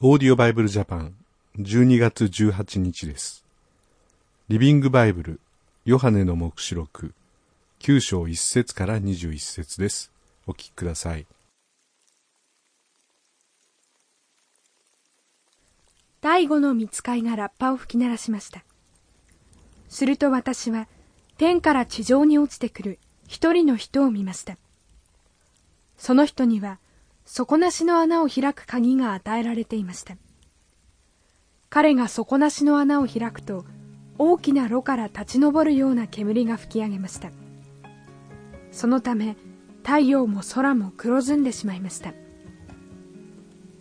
[0.00, 1.12] オーディオバイブルジャパン
[1.58, 3.44] 12月18日です。
[4.48, 5.40] リビングバイブル
[5.84, 7.12] ヨハネの目視録
[7.80, 10.12] 9章1節から21節です。
[10.46, 11.26] お聞きください。
[16.20, 18.62] 第五の見つかいがラッパを吹き鳴らしました。
[19.88, 20.86] すると私は
[21.38, 24.58] 天から地上に落ちてくる一人の人を見ました。
[25.96, 26.78] その人には
[27.30, 30.16] 底なしの穴を開く鍵が与えられていました。
[31.68, 33.66] 彼が底なしの穴を開くと
[34.16, 37.30] 大きな炉から立ち上るような煙が吹き上げました。
[38.72, 39.36] そのため
[39.84, 42.14] 太陽も空も黒ずんでしまいました。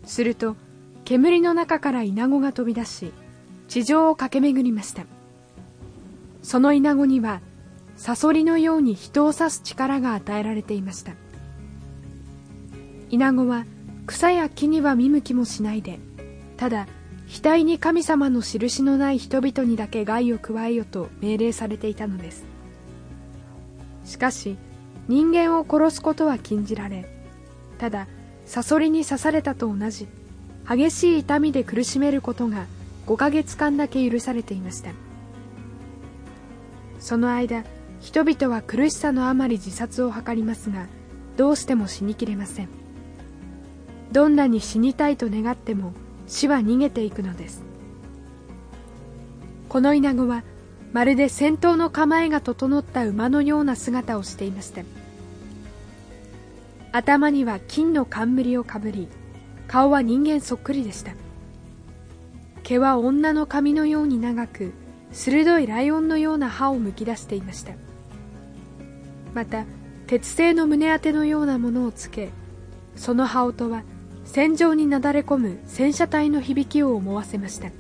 [0.04, 0.58] すると
[1.06, 3.14] 煙の中からイナゴが飛び出し
[3.70, 5.06] 地上を駆け巡りました。
[6.44, 7.40] そのイナゴには
[7.96, 11.14] サソリのように人を刺す力が与えられていました。
[13.10, 13.66] イナゴは
[14.06, 16.00] 草や木には見向きもしないで
[16.58, 16.88] ただ
[17.28, 22.46] 額に神様の印のない人々にだけ害を加えよと命令されていたのです。
[24.06, 24.58] しかし
[25.10, 27.06] 人間を殺すことは禁じられ
[27.78, 28.08] ただ
[28.46, 30.08] サソリに刺されたと同じ
[30.68, 32.66] 激しい痛みで苦しめることが
[33.06, 34.92] 5ヶ月間だけ許されていました。
[37.00, 37.64] その間
[38.00, 40.88] 人々は苦しさのあまり自殺を図りますが
[41.36, 42.87] どうしても死にきれません。
[44.12, 45.94] どんなに死にたいと願っても
[46.28, 47.64] 死は逃げていくのです。
[49.70, 50.44] このイナゴは
[50.94, 54.82] まるで戦闘の構えが整った馬のような姿をしていました。
[56.92, 59.08] 頭には金の冠をかぶり
[59.68, 61.12] 顔は人間そっくりでした。
[62.64, 64.74] 毛は女の髪のように長く
[65.12, 67.74] 鋭いライオンのような歯をむき出していました。
[69.34, 69.66] また
[70.08, 72.30] 鉄製の胸当てのようなものをつけ
[72.96, 73.84] その羽音は
[74.28, 77.72] 戦場になだれ込む戦車隊の響きを思わせました。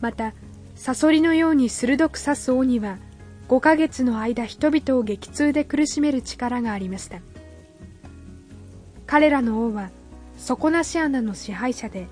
[0.00, 0.34] また
[0.74, 2.98] サソリのように鋭く刺す王には
[3.48, 7.20] 5ヶ月の間人々を激痛で苦しめる力がありました。
[9.06, 9.90] 彼らの王は
[10.36, 12.08] 底なし穴の支配者で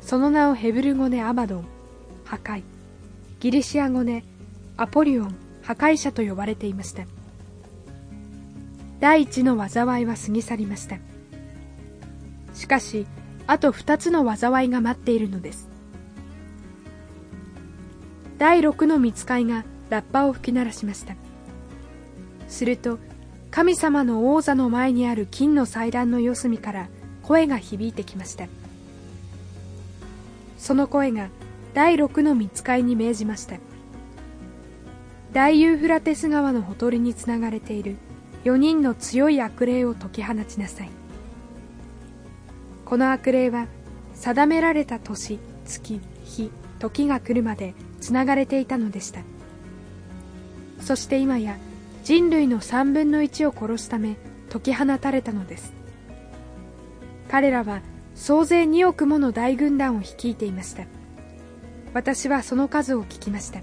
[0.00, 1.64] その名をヘブル語でアバドン
[2.24, 2.62] 破壊。
[3.38, 4.24] ギリシア語で
[4.76, 7.04] アポリオン破壊者と呼ばれていました。
[8.98, 10.98] 第一の災いは過ぎ去りました。
[12.58, 13.06] しかし
[13.46, 15.68] あと2つの災いが待っているのです。
[18.36, 21.14] 第6の見つかいがラッパを吹き鳴らしました。
[22.48, 22.98] すると
[23.52, 26.88] 神様の王座の前にある金の祭壇の四隅から
[27.22, 28.48] 声が響いてきました。
[30.58, 31.28] その声が
[31.74, 33.56] 第6の見つかいに命じました。
[35.32, 37.98] 大ユーフラテス川のほとりにつながれている
[38.42, 40.97] 4人の強い悪霊を解き放ちなさい。
[42.88, 43.66] この悪霊は
[44.14, 49.20] 定められた年月日時が来るまでつながれていたのでした。
[50.80, 51.58] そして今や
[52.02, 54.16] 人類の3分の1を殺すため
[54.48, 55.74] 解き放たれたのです。
[57.30, 57.82] 彼らは
[58.14, 60.84] 総勢2億もの大軍団を率いていました。
[61.92, 63.60] 私はその数を聞きました。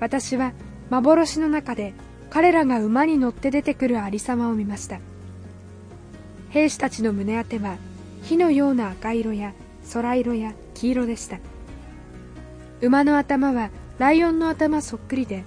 [0.00, 0.52] 私は
[0.90, 1.94] 幻の中で
[2.28, 4.98] 彼らが馬に乗って出てくるありさまを見ました。
[6.56, 7.76] 兵士たちの胸当ては
[8.22, 9.52] 火のような赤色や
[9.92, 11.38] 空色や黄色でした。
[12.80, 13.68] 馬の頭は
[13.98, 15.44] ライオンの頭そっくりで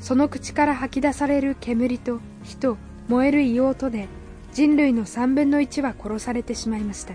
[0.00, 2.76] その口から吐き出される煙と火と
[3.08, 4.06] 燃える硫黄とで
[4.52, 7.14] 人類の3分の1は殺されてしまいました。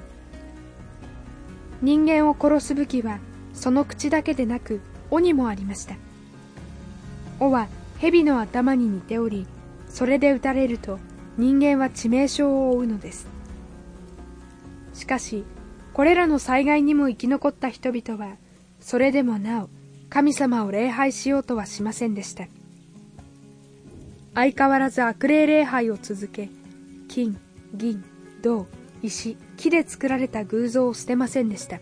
[1.83, 3.19] 人間を殺す武器は
[3.53, 4.81] その口だけでなく
[5.11, 5.93] 尾にもありました。
[7.39, 7.67] 尾は
[7.99, 9.45] 蛇の頭に似ており
[9.87, 10.97] それで撃たれると
[11.37, 13.34] 人間は致命傷を負うのです。
[14.95, 15.43] しかし
[15.93, 18.37] これらの災害にも生き残った人々は
[18.79, 19.69] それでもなお
[20.09, 22.47] 神様を礼拝しようとはしませんでした。
[24.33, 26.49] 相変わらず悪霊礼拝を続け
[27.07, 27.39] 金
[27.73, 28.03] 銀
[28.41, 28.67] 銅
[29.01, 31.79] 石木で作られた偶像を捨てませんでした。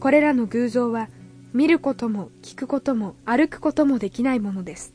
[0.00, 1.08] これらの偶像は
[1.52, 4.94] 見ることも聞くことも歩くこともできないものです。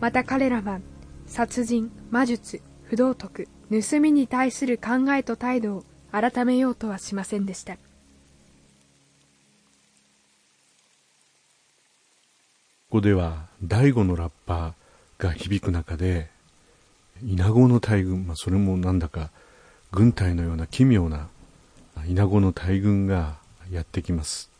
[0.00, 0.80] また彼らは
[1.26, 7.76] 殺人魔術不道徳盗みに対する考えと態度を改めようとはしませんでした。
[7.76, 7.80] こ
[12.90, 16.28] こでは第五のラッパーが響く中で
[17.24, 19.30] イナゴの大群、まあ、それもなんだか
[19.90, 21.28] 軍隊のような奇妙な
[22.06, 23.38] イナゴの大群が
[23.70, 24.50] やってきます。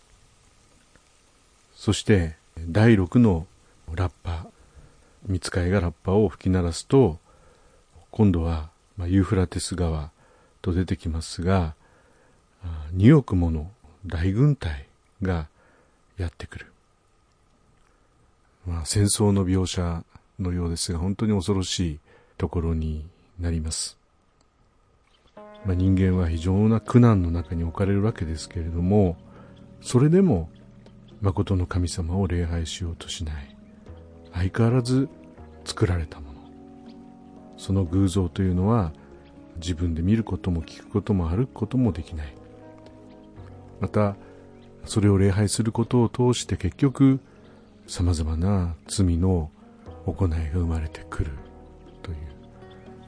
[1.76, 3.46] そして第6の
[3.94, 4.46] ラッパ
[5.26, 7.18] 見つかいがラッパを吹き鳴らすと
[8.10, 8.71] 今度は
[9.02, 10.12] まあ、ユーフラテス川
[10.60, 11.74] と出てきますが、
[12.94, 13.68] 2億もの
[14.06, 14.86] 大軍隊
[15.22, 15.48] が
[16.18, 16.66] やってくる。
[18.64, 20.04] まあ、戦争の描写
[20.38, 21.98] のようですが、本当に恐ろしい
[22.38, 23.04] ところに
[23.40, 23.98] なります。
[25.66, 29.16] まあ、人間は非常な苦難の中に置かれるわけですけれども、
[29.80, 30.48] それでも、
[31.20, 33.56] 誠の神様を礼拝しようとしない。
[34.32, 35.08] 相変わらず
[35.64, 36.21] 作られた。
[37.62, 38.92] その偶像というのは、
[39.56, 42.34] 自分で見ることも聞くことも歩くこともできない。
[43.80, 44.16] また、
[44.84, 47.20] それを礼拝することを通して結局、
[47.86, 49.50] 様々な罪の
[50.06, 51.30] 行いが生まれてくる。
[52.02, 52.16] という、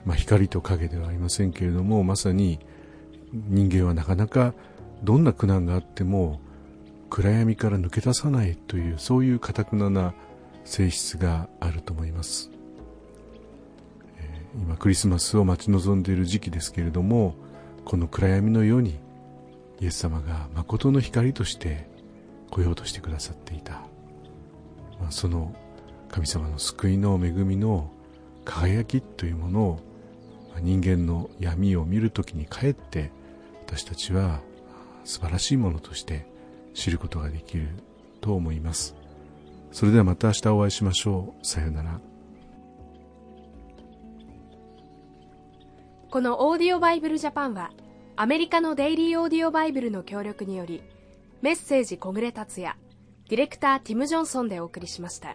[0.06, 2.61] まあ、光と影ではありませんけれどもまさに
[3.33, 4.55] 人間はなかなか
[5.03, 6.41] どんな苦難があっても
[7.11, 10.15] 暗闇から抜け出さないというそういうかたくなな
[10.65, 12.50] 性質があると思います、
[14.55, 17.35] 今クリスマスを待ち望んでいる時期ですけれども
[17.85, 18.99] この暗闇のように
[19.81, 21.89] イエス様が誠の光として
[22.51, 23.73] 来ようとしてくださっていた、
[25.01, 25.55] まあ、その
[26.09, 27.91] 神様の救いの恵みの
[28.45, 29.81] 輝きというものを
[30.61, 33.11] 人間の闇を見るときにかえって
[33.67, 34.41] 私たちは
[35.05, 36.27] 素晴らしいものとして
[36.75, 37.69] 知ることができる
[38.21, 38.95] と思います。
[39.73, 41.47] それではまた明日お会いしましょう。
[41.47, 42.13] さようなら。
[46.14, 47.72] このオーディオバイブルジャパンは
[48.14, 50.81] アメリカのデイリーオーディオバイブルの協力により
[51.43, 52.76] メッセージ小暮達也
[53.28, 55.34] ディレクターティム・ジョンソンでお送りしました。